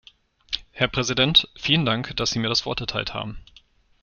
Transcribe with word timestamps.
Herr 0.71 0.87
Präsident! 0.87 1.47
Vielen 1.55 1.85
Dank, 1.85 2.15
dass 2.15 2.31
Sie 2.31 2.39
mir 2.39 2.49
das 2.49 2.65
Wort 2.65 2.81
erteilt 2.81 3.13
haben. 3.13 3.37